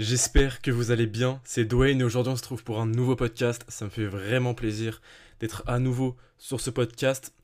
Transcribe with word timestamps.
J'espère 0.00 0.62
que 0.62 0.70
vous 0.70 0.92
allez 0.92 1.06
bien, 1.06 1.42
c'est 1.44 1.66
Dwayne 1.66 2.00
et 2.00 2.04
aujourd'hui 2.04 2.32
on 2.32 2.36
se 2.36 2.40
trouve 2.40 2.64
pour 2.64 2.80
un 2.80 2.86
nouveau 2.86 3.16
podcast. 3.16 3.66
Ça 3.68 3.84
me 3.84 3.90
fait 3.90 4.06
vraiment 4.06 4.54
plaisir 4.54 5.02
d'être 5.40 5.62
à 5.66 5.78
nouveau 5.78 6.16
sur 6.38 6.58
ce 6.58 6.70
podcast. 6.70 7.34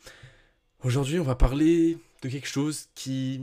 Aujourd'hui 0.82 1.20
on 1.20 1.22
va 1.22 1.34
parler 1.34 1.98
de 2.22 2.30
quelque 2.30 2.48
chose 2.48 2.86
qui 2.94 3.42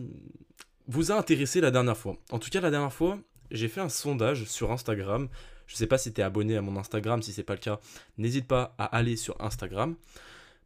vous 0.87 1.11
a 1.11 1.15
intéressé 1.15 1.61
la 1.61 1.69
dernière 1.69 1.95
fois. 1.95 2.17
En 2.31 2.39
tout 2.39 2.49
cas 2.49 2.59
la 2.59 2.71
dernière 2.71 2.91
fois 2.91 3.19
j'ai 3.51 3.67
fait 3.67 3.81
un 3.81 3.89
sondage 3.89 4.45
sur 4.45 4.71
Instagram. 4.71 5.29
Je 5.67 5.75
sais 5.75 5.85
pas 5.85 5.99
si 5.99 6.11
tu 6.11 6.21
es 6.21 6.23
abonné 6.23 6.57
à 6.57 6.63
mon 6.63 6.75
Instagram, 6.75 7.21
si 7.21 7.33
c'est 7.33 7.43
pas 7.43 7.53
le 7.53 7.59
cas, 7.59 7.79
n'hésite 8.17 8.47
pas 8.47 8.73
à 8.79 8.85
aller 8.85 9.15
sur 9.15 9.39
Instagram. 9.39 9.95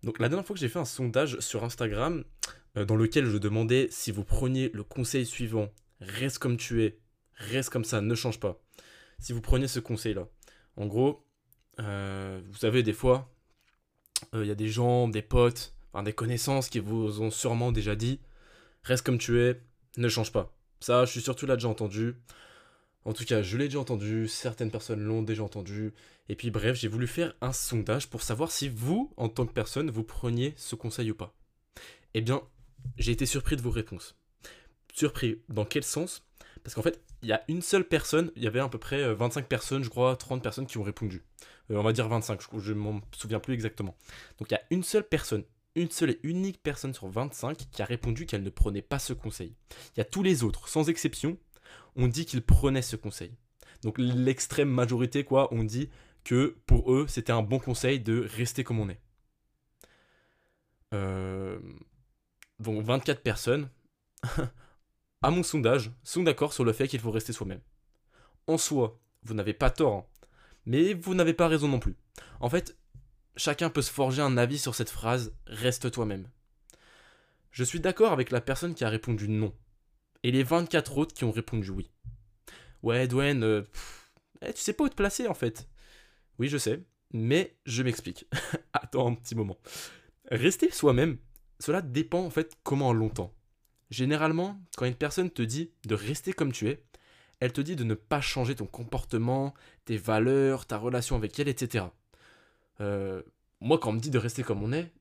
Donc 0.04 0.20
la 0.20 0.30
dernière 0.30 0.46
fois 0.46 0.54
que 0.54 0.62
j'ai 0.62 0.70
fait 0.70 0.80
un 0.80 0.86
sondage 0.86 1.38
sur 1.42 1.66
Instagram 1.66 2.24
euh, 2.78 2.86
dans 2.86 2.96
lequel 2.96 3.26
je 3.26 3.40
demandais 3.40 3.90
si 3.92 4.14
vous 4.14 4.24
preniez 4.24 4.72
le 4.74 4.86
conseil 4.86 5.26
suivant, 5.26 5.68
reste 6.00 6.40
comme 6.40 6.56
tu 6.56 6.86
es, 6.86 6.98
reste 7.38 7.70
comme 7.70 7.86
ça, 7.86 8.02
ne 8.02 8.16
change 8.16 8.40
pas. 8.40 8.62
Si 9.20 9.34
vous 9.34 9.42
preniez 9.42 9.68
ce 9.68 9.80
conseil-là, 9.80 10.28
en 10.76 10.86
gros, 10.86 11.26
euh, 11.80 12.42
vous 12.50 12.58
savez, 12.58 12.84
des 12.84 12.94
fois, 12.94 13.34
euh, 14.34 14.44
il 14.44 14.48
y 14.48 14.52
a 14.52 14.56
des 14.56 14.68
gens, 14.68 15.08
des 15.08 15.22
potes, 15.22 15.74
des 16.04 16.14
connaissances 16.14 16.70
qui 16.70 16.80
vous 16.80 17.22
ont 17.22 17.32
sûrement 17.32 17.72
déjà 17.72 17.96
dit, 17.96 18.20
reste 18.84 19.06
comme 19.06 19.18
tu 19.18 19.42
es, 19.42 19.62
ne 19.98 20.10
change 20.10 20.32
pas. 20.32 20.56
Ça, 20.80 21.06
je 21.06 21.12
suis 21.12 21.22
sûr 21.22 21.34
que 21.34 21.40
tu 21.40 21.46
l'as 21.46 21.56
déjà 21.56 21.70
entendu. 21.70 22.16
En 23.06 23.14
tout 23.14 23.26
cas, 23.26 23.42
je 23.42 23.58
l'ai 23.58 23.66
déjà 23.66 23.80
entendu, 23.80 24.28
certaines 24.28 24.70
personnes 24.70 25.02
l'ont 25.02 25.24
déjà 25.24 25.44
entendu. 25.44 25.94
Et 26.30 26.36
puis 26.36 26.52
bref, 26.52 26.78
j'ai 26.78 26.88
voulu 26.88 27.08
faire 27.08 27.34
un 27.42 27.54
sondage 27.54 28.10
pour 28.10 28.22
savoir 28.22 28.52
si 28.52 28.70
vous, 28.70 29.14
en 29.18 29.30
tant 29.30 29.46
que 29.46 29.54
personne, 29.54 29.90
vous 29.90 30.04
preniez 30.04 30.54
ce 30.58 30.76
conseil 30.76 31.12
ou 31.12 31.16
pas. 31.16 31.34
Eh 32.14 32.22
bien, 32.22 32.42
j'ai 32.98 33.12
été 33.12 33.26
surpris 33.26 33.56
de 33.56 33.62
vos 33.62 33.72
réponses. 33.72 34.16
Surpris 34.94 35.42
dans 35.50 35.66
quel 35.66 35.84
sens? 35.84 36.24
Parce 36.64 36.76
qu'en 36.76 36.82
fait, 36.82 37.02
il 37.22 37.30
y 37.30 37.34
a 37.34 37.44
une 37.48 37.62
seule 37.62 37.88
personne, 37.88 38.32
il 38.36 38.44
y 38.44 38.48
avait 38.48 38.60
à 38.60 38.70
peu 38.70 38.78
près 38.78 39.14
25 39.14 39.42
euh, 39.42 39.48
personnes, 39.48 39.84
je 39.84 39.90
crois, 39.90 40.16
30 40.16 40.42
personnes 40.44 40.68
qui 40.68 40.78
ont 40.78 40.84
répondu. 40.84 41.24
Euh, 41.72 41.78
on 41.78 41.84
va 41.84 41.94
dire 41.94 42.08
25, 42.08 42.40
je 42.60 42.74
ne 42.74 42.80
m'en 42.80 43.02
souviens 43.12 43.40
plus 43.40 43.54
exactement. 43.54 43.96
Donc 44.40 44.52
il 44.52 44.54
y 44.54 44.58
a 44.58 44.62
une 44.70 44.84
seule 44.84 45.08
personne, 45.08 45.44
une 45.76 45.92
seule 45.92 46.12
et 46.12 46.20
unique 46.24 46.62
personne 46.62 46.94
sur 46.94 47.08
25 47.08 47.58
qui 47.72 47.82
a 47.82 47.86
répondu 47.86 48.26
qu'elle 48.26 48.44
ne 48.44 48.50
prenait 48.50 48.82
pas 48.82 49.00
ce 49.00 49.14
conseil. 49.14 49.56
Il 49.96 50.00
y 50.00 50.02
a 50.02 50.06
tous 50.06 50.24
les 50.24 50.44
autres, 50.44 50.68
sans 50.68 50.90
exception, 50.90 51.38
ont 51.96 52.08
dit 52.08 52.26
qu'ils 52.26 52.44
prenaient 52.44 52.82
ce 52.82 52.96
conseil. 52.96 53.34
Donc 53.84 53.98
l'extrême 53.98 54.70
majorité, 54.70 55.24
quoi, 55.24 55.54
ont 55.54 55.64
dit 55.64 55.90
que 56.24 56.58
pour 56.66 56.94
eux, 56.94 57.06
c'était 57.08 57.32
un 57.32 57.42
bon 57.42 57.60
conseil 57.60 58.00
de 58.00 58.28
rester 58.36 58.64
comme 58.64 58.80
on 58.80 58.90
est. 58.90 59.00
Euh, 60.94 61.60
donc 62.60 62.84
24 62.84 63.22
personnes, 63.22 63.70
à 65.22 65.32
mon 65.32 65.44
sondage, 65.44 65.92
sont 66.04 66.24
d'accord 66.24 66.54
sur 66.54 66.64
le 66.64 66.74
fait 66.74 66.88
qu'il 66.88 67.00
faut 67.00 67.12
rester 67.12 67.34
soi-même. 67.34 67.62
En 68.48 68.58
soi, 68.58 69.00
vous 69.24 69.34
n'avez 69.34 69.54
pas 69.54 69.70
tort, 69.70 69.94
hein. 69.94 70.06
mais 70.66 70.94
vous 70.94 71.16
n'avez 71.16 71.34
pas 71.34 71.48
raison 71.48 71.68
non 71.68 71.80
plus. 71.80 71.96
En 72.40 72.50
fait, 72.50 72.78
chacun 73.36 73.70
peut 73.70 73.82
se 73.82 73.92
forger 73.92 74.22
un 74.22 74.38
avis 74.38 74.60
sur 74.60 74.76
cette 74.76 74.90
phrase 74.90 75.34
reste 75.48 75.92
toi-même. 75.92 76.28
Je 77.52 77.64
suis 77.64 77.80
d'accord 77.80 78.12
avec 78.12 78.32
la 78.32 78.42
personne 78.42 78.76
qui 78.76 78.84
a 78.84 78.90
répondu 78.90 79.28
non, 79.28 79.54
et 80.24 80.32
les 80.32 80.44
24 80.44 80.98
autres 80.98 81.16
qui 81.16 81.24
ont 81.24 81.32
répondu 81.32 81.70
oui. 81.72 81.90
Ouais, 82.84 83.08
Dwayne, 83.08 83.44
euh, 83.44 83.64
eh, 84.42 84.54
tu 84.54 84.62
sais 84.62 84.74
pas 84.74 84.84
où 84.84 84.90
te 84.90 84.96
placer 84.96 85.28
en 85.28 85.34
fait. 85.34 85.68
Oui, 86.40 86.48
je 86.48 86.58
sais, 86.58 86.84
mais 87.12 87.58
je 87.66 87.84
m'explique. 87.84 88.28
Attends 88.74 89.08
un 89.08 89.16
petit 89.16 89.36
moment. 89.36 89.58
Rester 90.30 90.70
soi-même, 90.72 91.18
cela 91.60 91.82
dépend 91.82 92.24
en 92.24 92.30
fait 92.30 92.56
comment 92.64 92.94
longtemps. 92.94 93.34
Généralement, 93.90 94.60
quand 94.76 94.86
une 94.86 94.96
personne 94.96 95.30
te 95.30 95.42
dit 95.42 95.72
de 95.86 95.96
rester 95.96 96.34
comme 96.34 96.52
tu 96.52 96.70
es, 96.70 96.84
elle 97.40 97.54
te 97.54 97.62
dit 97.62 97.76
de 97.76 97.84
ne 97.84 97.94
pas 97.94 98.22
changer 98.22 98.56
ton 98.56 98.66
comportement, 98.66 99.54
tes 99.86 99.98
valeurs, 99.98 100.66
ta 100.66 100.78
relation 100.78 101.16
avec 101.16 101.40
elle, 101.40 101.48
etc. 101.48 101.86
Euh, 102.82 103.22
moi, 103.62 103.78
quand 103.78 103.90
on 103.90 103.94
me 103.94 104.00
dit 104.00 104.10
de 104.10 104.18
rester 104.18 104.44
comme 104.44 104.64
on 104.64 104.74
est, 104.74 104.92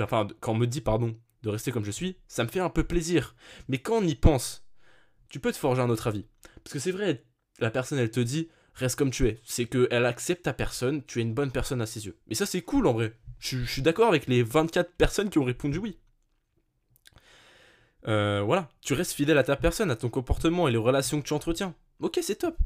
enfin, 0.00 0.26
quand 0.40 0.52
on 0.52 0.56
me 0.56 0.66
dit, 0.66 0.80
pardon, 0.80 1.16
de 1.42 1.48
rester 1.48 1.72
comme 1.72 1.84
je 1.84 1.90
suis, 1.90 2.16
ça 2.26 2.44
me 2.44 2.48
fait 2.48 2.60
un 2.60 2.70
peu 2.70 2.84
plaisir. 2.84 3.34
Mais 3.68 3.78
quand 3.78 3.98
on 3.98 4.06
y 4.06 4.14
pense, 4.14 4.66
tu 5.28 5.40
peux 5.40 5.52
te 5.52 5.56
forger 5.56 5.82
un 5.82 5.90
autre 5.90 6.06
avis. 6.06 6.26
Parce 6.62 6.72
que 6.72 6.78
c'est 6.78 6.90
vrai, 6.90 7.24
la 7.60 7.70
personne, 7.70 7.98
elle 7.98 8.10
te 8.10 8.20
dit, 8.20 8.48
reste 8.74 8.96
comme 8.96 9.10
tu 9.10 9.28
es. 9.28 9.40
C'est 9.44 9.66
qu'elle 9.66 10.06
accepte 10.06 10.44
ta 10.44 10.52
personne, 10.52 11.04
tu 11.04 11.18
es 11.18 11.22
une 11.22 11.34
bonne 11.34 11.52
personne 11.52 11.80
à 11.80 11.86
ses 11.86 12.06
yeux. 12.06 12.18
Et 12.28 12.34
ça, 12.34 12.46
c'est 12.46 12.62
cool 12.62 12.86
en 12.86 12.92
vrai. 12.92 13.16
Je, 13.38 13.64
suis 13.64 13.82
d'accord 13.82 14.08
avec 14.08 14.26
les 14.26 14.42
24 14.42 14.92
personnes 14.92 15.30
qui 15.30 15.38
ont 15.38 15.44
répondu 15.44 15.78
oui. 15.78 15.98
Euh, 18.06 18.42
voilà, 18.42 18.68
tu 18.80 18.92
restes 18.92 19.12
fidèle 19.12 19.38
à 19.38 19.44
ta 19.44 19.56
personne, 19.56 19.90
à 19.90 19.96
ton 19.96 20.08
comportement 20.08 20.68
et 20.68 20.70
les 20.70 20.76
relations 20.78 21.20
que 21.20 21.26
tu 21.26 21.32
entretiens. 21.32 21.74
Ok, 22.00 22.18
c'est 22.22 22.36
top. 22.36 22.56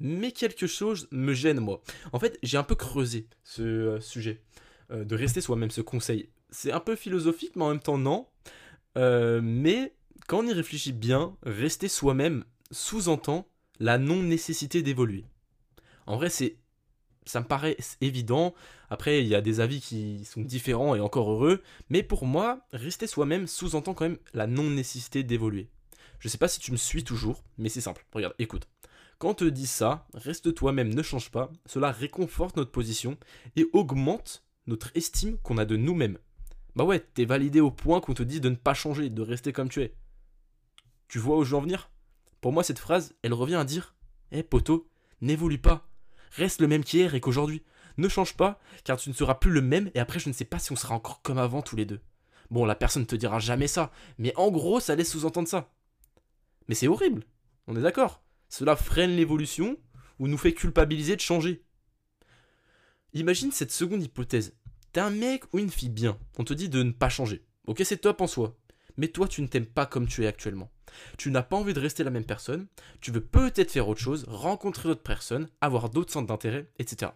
Mais 0.00 0.32
quelque 0.32 0.66
chose 0.66 1.08
me 1.12 1.32
gêne, 1.32 1.60
moi. 1.60 1.82
En 2.12 2.18
fait, 2.18 2.38
j'ai 2.42 2.56
un 2.56 2.64
peu 2.64 2.74
creusé 2.74 3.28
ce 3.44 3.62
euh, 3.62 4.00
sujet 4.00 4.42
euh, 4.90 5.04
de 5.04 5.14
rester 5.14 5.40
soi-même, 5.40 5.70
ce 5.70 5.80
conseil. 5.80 6.30
C'est 6.50 6.72
un 6.72 6.80
peu 6.80 6.96
philosophique, 6.96 7.54
mais 7.56 7.64
en 7.64 7.70
même 7.70 7.80
temps, 7.80 7.98
non. 7.98 8.26
mais 8.96 9.94
quand 10.26 10.40
on 10.40 10.46
y 10.46 10.52
réfléchit 10.52 10.92
bien, 10.92 11.36
rester 11.44 11.88
soi-même 11.88 12.44
sous-entend 12.70 13.48
la 13.80 13.98
non-nécessité 13.98 14.82
d'évoluer. 14.82 15.24
En 16.06 16.16
vrai, 16.16 16.30
c'est 16.30 16.56
ça 17.24 17.40
me 17.40 17.46
paraît 17.46 17.76
évident. 18.00 18.54
Après, 18.90 19.22
il 19.22 19.28
y 19.28 19.34
a 19.34 19.40
des 19.40 19.60
avis 19.60 19.80
qui 19.80 20.24
sont 20.24 20.42
différents 20.42 20.94
et 20.94 21.00
encore 21.00 21.30
heureux. 21.30 21.62
Mais 21.88 22.02
pour 22.02 22.26
moi, 22.26 22.60
rester 22.72 23.06
soi-même 23.06 23.46
sous-entend 23.46 23.94
quand 23.94 24.08
même 24.08 24.18
la 24.34 24.46
non-nécessité 24.46 25.22
d'évoluer. 25.22 25.68
Je 26.18 26.28
sais 26.28 26.38
pas 26.38 26.48
si 26.48 26.60
tu 26.60 26.72
me 26.72 26.76
suis 26.76 27.04
toujours, 27.04 27.42
mais 27.58 27.68
c'est 27.68 27.80
simple. 27.80 28.04
Regarde, 28.12 28.34
écoute. 28.38 28.68
Quand 29.18 29.30
on 29.30 29.34
te 29.34 29.44
dit 29.44 29.68
ça, 29.68 30.08
reste 30.14 30.52
toi-même, 30.52 30.92
ne 30.92 31.02
change 31.02 31.30
pas, 31.30 31.52
cela 31.64 31.92
réconforte 31.92 32.56
notre 32.56 32.72
position 32.72 33.16
et 33.54 33.68
augmente 33.72 34.44
notre 34.66 34.90
estime 34.96 35.38
qu'on 35.38 35.58
a 35.58 35.64
de 35.64 35.76
nous-mêmes. 35.76 36.18
Bah 36.74 36.84
ouais, 36.84 36.98
t'es 36.98 37.24
validé 37.24 37.60
au 37.60 37.70
point 37.70 38.00
qu'on 38.00 38.14
te 38.14 38.22
dit 38.22 38.40
de 38.40 38.48
ne 38.48 38.56
pas 38.56 38.74
changer, 38.74 39.10
de 39.10 39.22
rester 39.22 39.52
comme 39.52 39.68
tu 39.68 39.82
es. 39.82 39.94
Tu 41.06 41.18
vois 41.18 41.36
où 41.36 41.44
je 41.44 41.50
veux 41.50 41.56
en 41.56 41.60
venir? 41.60 41.90
Pour 42.40 42.52
moi, 42.52 42.64
cette 42.64 42.80
phrase, 42.80 43.14
elle 43.22 43.34
revient 43.34 43.54
à 43.54 43.64
dire 43.64 43.94
Hé 44.32 44.38
eh, 44.38 44.42
poteau, 44.42 44.88
n'évolue 45.20 45.58
pas, 45.58 45.86
reste 46.36 46.60
le 46.60 46.68
même 46.68 46.84
qu'hier 46.84 47.14
et 47.14 47.20
qu'aujourd'hui. 47.20 47.62
Ne 47.98 48.08
change 48.08 48.36
pas, 48.36 48.58
car 48.84 48.96
tu 48.96 49.10
ne 49.10 49.14
seras 49.14 49.34
plus 49.34 49.50
le 49.50 49.60
même, 49.60 49.90
et 49.94 50.00
après 50.00 50.18
je 50.18 50.28
ne 50.28 50.34
sais 50.34 50.44
pas 50.44 50.58
si 50.58 50.72
on 50.72 50.76
sera 50.76 50.94
encore 50.94 51.22
comme 51.22 51.38
avant 51.38 51.62
tous 51.62 51.76
les 51.76 51.84
deux. 51.84 52.00
Bon, 52.50 52.64
la 52.64 52.74
personne 52.74 53.02
ne 53.02 53.06
te 53.06 53.16
dira 53.16 53.38
jamais 53.38 53.66
ça, 53.66 53.92
mais 54.18 54.34
en 54.36 54.50
gros, 54.50 54.80
ça 54.80 54.94
laisse 54.94 55.10
sous-entendre 55.10 55.48
ça. 55.48 55.72
Mais 56.68 56.74
c'est 56.74 56.88
horrible, 56.88 57.24
on 57.66 57.76
est 57.76 57.82
d'accord. 57.82 58.22
Cela 58.48 58.76
freine 58.76 59.16
l'évolution 59.16 59.76
ou 60.18 60.28
nous 60.28 60.38
fait 60.38 60.54
culpabiliser 60.54 61.16
de 61.16 61.20
changer. 61.20 61.64
Imagine 63.14 63.52
cette 63.52 63.72
seconde 63.72 64.02
hypothèse. 64.02 64.54
T'es 64.92 65.00
un 65.00 65.10
mec 65.10 65.44
ou 65.52 65.58
une 65.58 65.70
fille 65.70 65.88
bien, 65.90 66.18
on 66.38 66.44
te 66.44 66.54
dit 66.54 66.68
de 66.68 66.82
ne 66.82 66.92
pas 66.92 67.08
changer. 67.08 67.44
Ok, 67.66 67.82
c'est 67.84 67.98
top 67.98 68.20
en 68.20 68.26
soi. 68.26 68.56
Mais 68.96 69.08
toi, 69.08 69.28
tu 69.28 69.42
ne 69.42 69.46
t'aimes 69.46 69.66
pas 69.66 69.86
comme 69.86 70.06
tu 70.06 70.24
es 70.24 70.26
actuellement. 70.26 70.70
Tu 71.18 71.30
n'as 71.30 71.42
pas 71.42 71.56
envie 71.56 71.74
de 71.74 71.80
rester 71.80 72.04
la 72.04 72.10
même 72.10 72.24
personne, 72.24 72.66
tu 73.00 73.10
veux 73.10 73.22
peut-être 73.22 73.70
faire 73.70 73.88
autre 73.88 74.00
chose, 74.00 74.24
rencontrer 74.28 74.88
d'autres 74.88 75.02
personnes, 75.02 75.48
avoir 75.60 75.88
d'autres 75.88 76.12
centres 76.12 76.26
d'intérêt, 76.28 76.70
etc. 76.78 77.12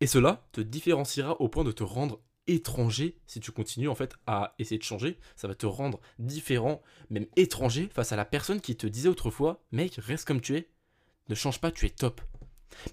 Et 0.00 0.06
cela 0.06 0.46
te 0.52 0.60
différenciera 0.60 1.40
au 1.40 1.48
point 1.48 1.64
de 1.64 1.72
te 1.72 1.82
rendre 1.82 2.20
étranger 2.46 3.18
si 3.26 3.40
tu 3.40 3.52
continues 3.52 3.88
en 3.88 3.94
fait 3.94 4.14
à 4.26 4.54
essayer 4.58 4.78
de 4.78 4.82
changer. 4.82 5.18
Ça 5.36 5.48
va 5.48 5.54
te 5.54 5.66
rendre 5.66 6.00
différent, 6.18 6.82
même 7.10 7.26
étranger 7.36 7.88
face 7.92 8.12
à 8.12 8.16
la 8.16 8.24
personne 8.24 8.60
qui 8.60 8.76
te 8.76 8.86
disait 8.86 9.08
autrefois, 9.08 9.62
mec, 9.72 9.96
reste 9.96 10.26
comme 10.26 10.40
tu 10.40 10.56
es, 10.56 10.68
ne 11.28 11.34
change 11.34 11.60
pas, 11.60 11.70
tu 11.70 11.86
es 11.86 11.90
top. 11.90 12.20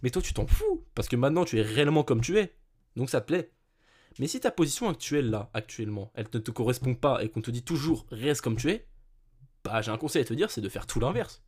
Mais 0.01 0.09
toi, 0.09 0.21
tu 0.21 0.33
t'en 0.33 0.47
fous, 0.47 0.85
parce 0.95 1.07
que 1.07 1.15
maintenant 1.15 1.45
tu 1.45 1.59
es 1.59 1.61
réellement 1.61 2.03
comme 2.03 2.21
tu 2.21 2.37
es. 2.37 2.53
Donc 2.95 3.09
ça 3.09 3.21
te 3.21 3.27
plaît. 3.27 3.51
Mais 4.19 4.27
si 4.27 4.39
ta 4.39 4.51
position 4.51 4.89
actuelle 4.89 5.29
là, 5.29 5.49
actuellement, 5.53 6.11
elle 6.15 6.27
ne 6.33 6.39
te 6.39 6.51
correspond 6.51 6.95
pas 6.95 7.23
et 7.23 7.29
qu'on 7.29 7.41
te 7.41 7.51
dit 7.51 7.63
toujours 7.63 8.05
reste 8.11 8.41
comme 8.41 8.57
tu 8.57 8.71
es, 8.71 8.87
bah 9.63 9.81
j'ai 9.81 9.91
un 9.91 9.97
conseil 9.97 10.21
à 10.21 10.25
te 10.25 10.33
dire, 10.33 10.49
c'est 10.49 10.61
de 10.61 10.69
faire 10.69 10.87
tout 10.87 10.99
l'inverse. 10.99 11.43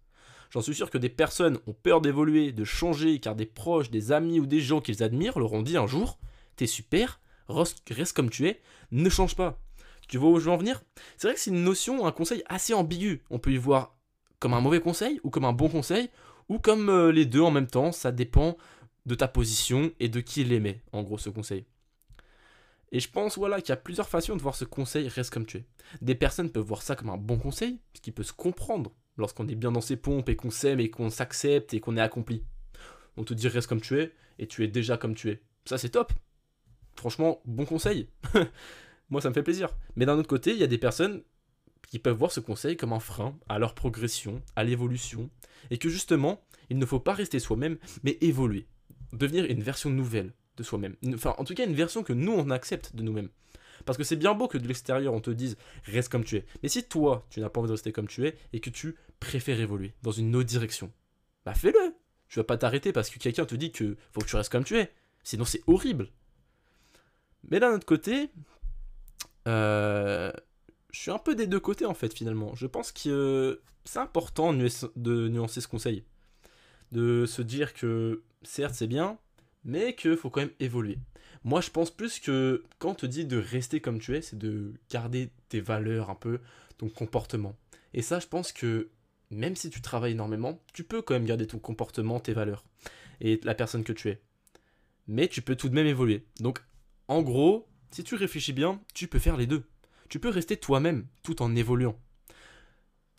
J'en 0.51 0.61
suis 0.61 0.75
sûr 0.75 0.89
que 0.89 0.97
des 0.97 1.09
personnes 1.09 1.59
ont 1.67 1.73
peur 1.73 2.01
d'évoluer, 2.01 2.51
de 2.51 2.63
changer, 2.63 3.19
car 3.19 3.35
des 3.35 3.45
proches, 3.45 3.91
des 3.91 4.11
amis 4.11 4.39
ou 4.39 4.45
des 4.45 4.61
gens 4.61 4.81
qu'ils 4.81 5.03
admirent 5.03 5.39
leur 5.39 5.53
ont 5.53 5.61
dit 5.61 5.77
un 5.77 5.87
jour 5.87 6.19
T'es 6.55 6.67
super, 6.67 7.21
reste 7.47 8.13
comme 8.13 8.29
tu 8.29 8.47
es, 8.47 8.61
ne 8.91 9.09
change 9.09 9.35
pas. 9.35 9.61
Tu 10.07 10.17
vois 10.17 10.31
où 10.31 10.39
je 10.39 10.45
veux 10.45 10.51
en 10.51 10.57
venir? 10.57 10.81
C'est 11.17 11.27
vrai 11.27 11.35
que 11.35 11.39
c'est 11.39 11.51
une 11.51 11.63
notion, 11.63 12.05
un 12.05 12.11
conseil 12.11 12.43
assez 12.47 12.73
ambigu. 12.73 13.23
On 13.29 13.37
peut 13.37 13.51
y 13.51 13.57
voir 13.57 13.95
comme 14.39 14.53
un 14.53 14.61
mauvais 14.61 14.81
conseil 14.81 15.19
ou 15.23 15.29
comme 15.29 15.45
un 15.45 15.53
bon 15.53 15.69
conseil, 15.69 16.09
ou 16.49 16.57
comme 16.57 16.89
euh, 16.89 17.11
les 17.11 17.25
deux 17.25 17.41
en 17.41 17.51
même 17.51 17.67
temps, 17.67 17.91
ça 17.91 18.11
dépend 18.11 18.57
de 19.05 19.15
ta 19.15 19.27
position 19.27 19.91
et 19.99 20.09
de 20.09 20.19
qui 20.19 20.43
l'aimait, 20.43 20.81
en 20.91 21.03
gros, 21.03 21.17
ce 21.17 21.29
conseil. 21.29 21.65
Et 22.91 22.99
je 22.99 23.09
pense 23.09 23.37
voilà 23.37 23.61
qu'il 23.61 23.69
y 23.69 23.73
a 23.73 23.77
plusieurs 23.77 24.09
façons 24.09 24.35
de 24.35 24.41
voir 24.41 24.55
ce 24.55 24.65
conseil 24.65 25.07
reste 25.07 25.31
comme 25.31 25.45
tu 25.45 25.57
es. 25.57 25.65
Des 26.01 26.15
personnes 26.15 26.51
peuvent 26.51 26.65
voir 26.65 26.81
ça 26.81 26.95
comme 26.95 27.09
un 27.09 27.17
bon 27.17 27.37
conseil, 27.37 27.79
ce 27.93 28.01
qui 28.01 28.11
peut 28.11 28.23
se 28.23 28.33
comprendre 28.33 28.91
lorsqu'on 29.17 29.47
est 29.47 29.55
bien 29.55 29.71
dans 29.71 29.81
ses 29.81 29.97
pompes 29.97 30.29
et 30.29 30.35
qu'on 30.35 30.49
s'aime 30.49 30.79
et 30.79 30.89
qu'on 30.89 31.09
s'accepte 31.09 31.73
et 31.73 31.79
qu'on 31.79 31.97
est 31.97 32.01
accompli. 32.01 32.43
On 33.17 33.23
te 33.23 33.33
dit 33.33 33.47
reste 33.47 33.67
comme 33.67 33.81
tu 33.81 33.99
es 33.99 34.13
et 34.39 34.47
tu 34.47 34.63
es 34.63 34.67
déjà 34.67 34.97
comme 34.97 35.13
tu 35.13 35.29
es. 35.29 35.41
Ça 35.65 35.77
c'est 35.77 35.89
top. 35.89 36.13
Franchement, 36.95 37.41
bon 37.45 37.65
conseil. 37.65 38.09
Moi 39.09 39.21
ça 39.21 39.29
me 39.29 39.33
fait 39.33 39.43
plaisir. 39.43 39.69
Mais 39.95 40.05
d'un 40.05 40.17
autre 40.17 40.29
côté, 40.29 40.51
il 40.51 40.57
y 40.57 40.63
a 40.63 40.67
des 40.67 40.77
personnes 40.77 41.21
qui 41.89 41.99
peuvent 41.99 42.17
voir 42.17 42.31
ce 42.31 42.39
conseil 42.39 42.77
comme 42.77 42.93
un 42.93 42.99
frein 42.99 43.37
à 43.49 43.59
leur 43.59 43.75
progression, 43.75 44.41
à 44.55 44.63
l'évolution, 44.63 45.29
et 45.71 45.77
que 45.77 45.89
justement, 45.89 46.41
il 46.69 46.77
ne 46.77 46.85
faut 46.85 46.99
pas 46.99 47.13
rester 47.13 47.39
soi-même, 47.39 47.77
mais 48.03 48.17
évoluer, 48.21 48.67
devenir 49.11 49.45
une 49.45 49.63
version 49.63 49.89
nouvelle 49.89 50.33
soi-même. 50.63 50.95
Enfin, 51.13 51.35
en 51.37 51.43
tout 51.43 51.53
cas, 51.53 51.65
une 51.65 51.75
version 51.75 52.03
que 52.03 52.13
nous, 52.13 52.31
on 52.31 52.49
accepte 52.49 52.95
de 52.95 53.03
nous-mêmes. 53.03 53.29
Parce 53.85 53.97
que 53.97 54.03
c'est 54.03 54.15
bien 54.15 54.33
beau 54.33 54.47
que 54.47 54.57
de 54.57 54.67
l'extérieur, 54.67 55.13
on 55.13 55.21
te 55.21 55.31
dise 55.31 55.57
reste 55.85 56.09
comme 56.09 56.23
tu 56.23 56.37
es. 56.37 56.45
Mais 56.63 56.69
si 56.69 56.83
toi, 56.83 57.25
tu 57.29 57.39
n'as 57.39 57.49
pas 57.49 57.59
envie 57.59 57.67
de 57.67 57.73
rester 57.73 57.91
comme 57.91 58.07
tu 58.07 58.25
es 58.27 58.35
et 58.53 58.59
que 58.59 58.69
tu 58.69 58.95
préfères 59.19 59.59
évoluer 59.59 59.93
dans 60.03 60.11
une 60.11 60.35
autre 60.35 60.47
direction, 60.47 60.91
bah 61.45 61.53
fais-le. 61.53 61.95
Tu 62.27 62.39
vas 62.39 62.43
pas 62.43 62.57
t'arrêter 62.57 62.91
parce 62.91 63.09
que 63.09 63.17
quelqu'un 63.17 63.45
te 63.45 63.55
dit 63.55 63.71
que 63.71 63.97
faut 64.11 64.21
que 64.21 64.27
tu 64.27 64.35
restes 64.35 64.51
comme 64.51 64.63
tu 64.63 64.77
es. 64.77 64.91
Sinon, 65.23 65.45
c'est 65.45 65.61
horrible. 65.67 66.09
Mais 67.49 67.59
d'un 67.59 67.73
autre 67.73 67.85
côté, 67.85 68.29
euh, 69.47 70.31
je 70.91 70.99
suis 70.99 71.11
un 71.11 71.17
peu 71.17 71.35
des 71.35 71.47
deux 71.47 71.59
côtés 71.59 71.85
en 71.85 71.93
fait 71.93 72.13
finalement. 72.13 72.53
Je 72.55 72.67
pense 72.67 72.91
que 72.91 73.61
c'est 73.85 73.99
important 73.99 74.53
de 74.53 75.27
nuancer 75.29 75.61
ce 75.61 75.67
conseil. 75.67 76.03
De 76.91 77.25
se 77.25 77.41
dire 77.41 77.73
que 77.73 78.23
certes 78.43 78.75
c'est 78.75 78.87
bien, 78.87 79.17
mais 79.63 79.95
qu'il 79.95 80.15
faut 80.15 80.29
quand 80.29 80.41
même 80.41 80.51
évoluer. 80.59 80.97
Moi 81.43 81.61
je 81.61 81.69
pense 81.69 81.91
plus 81.91 82.19
que 82.19 82.63
quand 82.79 82.91
on 82.91 82.95
te 82.95 83.05
dit 83.05 83.25
de 83.25 83.37
rester 83.37 83.79
comme 83.79 83.99
tu 83.99 84.15
es, 84.15 84.21
c'est 84.21 84.37
de 84.37 84.73
garder 84.89 85.29
tes 85.49 85.61
valeurs 85.61 86.09
un 86.09 86.15
peu, 86.15 86.39
ton 86.77 86.89
comportement. 86.89 87.55
Et 87.93 88.01
ça 88.01 88.19
je 88.19 88.27
pense 88.27 88.51
que 88.51 88.89
même 89.31 89.55
si 89.55 89.69
tu 89.69 89.81
travailles 89.81 90.13
énormément, 90.13 90.59
tu 90.73 90.83
peux 90.83 91.01
quand 91.01 91.13
même 91.13 91.25
garder 91.25 91.47
ton 91.47 91.59
comportement, 91.59 92.19
tes 92.19 92.33
valeurs 92.33 92.65
et 93.21 93.39
la 93.43 93.55
personne 93.55 93.83
que 93.83 93.93
tu 93.93 94.09
es. 94.09 94.21
Mais 95.07 95.27
tu 95.27 95.41
peux 95.41 95.55
tout 95.55 95.69
de 95.69 95.75
même 95.75 95.87
évoluer. 95.87 96.25
Donc 96.39 96.63
en 97.07 97.21
gros, 97.21 97.67
si 97.91 98.03
tu 98.03 98.15
réfléchis 98.15 98.53
bien, 98.53 98.81
tu 98.93 99.07
peux 99.07 99.19
faire 99.19 99.37
les 99.37 99.47
deux. 99.47 99.63
Tu 100.09 100.19
peux 100.19 100.29
rester 100.29 100.57
toi-même 100.57 101.07
tout 101.23 101.41
en 101.41 101.55
évoluant. 101.55 101.97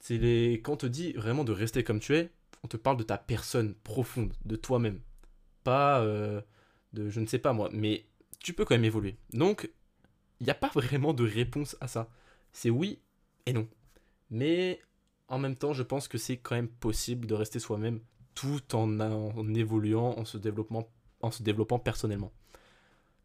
C'est 0.01 0.19
les... 0.19 0.61
Quand 0.63 0.73
on 0.73 0.77
te 0.77 0.87
dit 0.87 1.13
vraiment 1.13 1.45
de 1.45 1.53
rester 1.53 1.85
comme 1.85 2.01
tu 2.01 2.17
es, 2.17 2.31
on 2.63 2.69
te 2.69 2.77
parle 2.77 2.97
de 2.97 3.03
ta 3.03 3.19
personne 3.19 3.75
profonde, 3.75 4.33
de 4.45 4.57
toi-même. 4.57 5.01
Pas 5.65 6.01
euh, 6.01 6.41
de 6.93 7.09
je 7.09 7.21
ne 7.21 7.27
sais 7.27 7.39
pas 7.39 7.53
moi, 7.53 7.69
mais 7.73 8.07
tu 8.39 8.53
peux 8.53 8.65
quand 8.65 8.75
même 8.75 8.85
évoluer. 8.85 9.17
Donc, 9.33 9.71
il 10.41 10.45
n'y 10.45 10.51
a 10.51 10.55
pas 10.55 10.71
vraiment 10.75 11.13
de 11.13 11.25
réponse 11.25 11.77
à 11.81 11.89
ça. 11.89 12.09
C'est 12.53 12.71
oui 12.71 13.01
et 13.47 13.53
non. 13.53 13.69
Mais 14.31 14.81
en 15.29 15.39
même 15.39 15.57
temps, 15.57 15.73
je 15.73 15.83
pense 15.83 16.09
que 16.09 16.19
c'est 16.19 16.39
quand 16.39 16.55
même 16.55 16.69
possible 16.69 17.27
de 17.27 17.35
rester 17.35 17.59
soi-même 17.59 18.01
tout 18.35 18.75
en, 18.75 19.55
évoluant, 19.55 20.15
en 20.17 20.25
se 20.25 20.39
développant, 20.39 21.79
personnellement. 21.79 22.33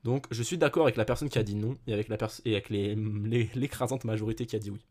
Donc 0.04 0.28
je 0.30 0.44
suis 0.44 0.58
d'accord 0.58 0.84
avec 0.84 0.98
la 0.98 1.06
personne 1.06 1.30
qui 1.30 1.40
a 1.40 1.44
dit 1.44 1.56
non 1.56 1.76
et 1.88 1.94
avec, 1.94 2.10
la 2.10 2.18
et 2.46 2.52
avec 2.52 2.70
l'écrasante 2.70 4.04
majorité 4.04 4.46
qui 4.46 4.56
a 4.56 4.60
dit 4.60 4.70
oui. 4.70 4.86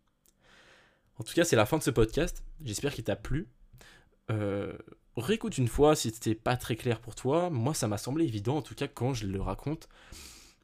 En 1.18 1.22
tout 1.22 1.32
cas, 1.34 1.44
c'est 1.44 1.54
la 1.54 1.66
fin 1.66 1.78
de 1.78 1.82
ce 1.84 1.90
podcast. 1.90 2.42
J'espère 2.64 2.92
qu'il 2.92 3.04
t'a 3.04 3.14
plu. 3.14 3.48
Euh, 4.32 4.76
réécoute 5.16 5.58
une 5.58 5.68
fois 5.68 5.96
si 5.96 6.10
c'était 6.10 6.34
pas 6.34 6.56
très 6.56 6.76
clair 6.76 7.00
pour 7.00 7.14
toi. 7.14 7.50
Moi, 7.50 7.74
ça 7.74 7.88
m'a 7.88 7.98
semblé 7.98 8.24
évident, 8.24 8.56
en 8.56 8.62
tout 8.62 8.74
cas, 8.74 8.88
quand 8.88 9.14
je 9.14 9.26
le 9.26 9.40
raconte. 9.40 9.88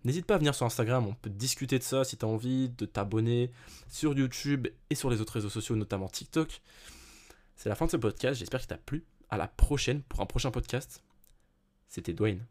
N'hésite 0.05 0.25
pas 0.25 0.37
à 0.37 0.38
venir 0.38 0.55
sur 0.55 0.64
Instagram, 0.64 1.06
on 1.06 1.14
peut 1.14 1.29
discuter 1.29 1.79
de 1.79 1.85
ça 1.85 2.05
si 2.05 2.17
tu 2.17 2.25
as 2.25 2.29
envie, 2.29 2.70
de 2.70 2.87
t'abonner 2.87 3.52
sur 3.88 4.17
YouTube 4.17 4.67
et 4.88 4.94
sur 4.94 5.11
les 5.11 5.20
autres 5.20 5.35
réseaux 5.35 5.50
sociaux, 5.50 5.76
notamment 5.76 6.08
TikTok. 6.08 6.62
C'est 7.55 7.69
la 7.69 7.75
fin 7.75 7.85
de 7.85 7.91
ce 7.91 7.99
podcast, 7.99 8.38
j'espère 8.38 8.61
qu'il 8.61 8.69
t'a 8.69 8.79
plu. 8.79 9.05
À 9.29 9.37
la 9.37 9.47
prochaine 9.47 10.02
pour 10.02 10.20
un 10.20 10.26
prochain 10.26 10.50
podcast. 10.50 11.05
C'était 11.87 12.14
Dwayne. 12.14 12.47